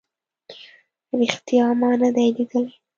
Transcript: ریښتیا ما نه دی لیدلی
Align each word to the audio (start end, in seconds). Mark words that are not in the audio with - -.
ریښتیا 1.19 1.65
ما 1.79 1.91
نه 2.01 2.09
دی 2.15 2.27
لیدلی 2.35 2.67